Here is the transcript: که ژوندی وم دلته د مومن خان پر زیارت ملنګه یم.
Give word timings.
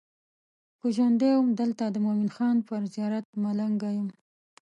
که 0.79 0.87
ژوندی 0.95 1.31
وم 1.35 1.49
دلته 1.59 1.83
د 1.89 1.97
مومن 2.05 2.29
خان 2.35 2.57
پر 2.67 2.81
زیارت 2.93 3.25
ملنګه 3.43 3.89
یم. 3.97 4.07